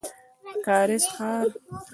[0.53, 1.47] د کارېز ښار.